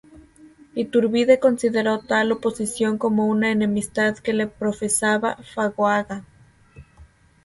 [0.73, 6.25] Iturbide consideró tal oposición como una enemistad que le profesaba Fagoaga.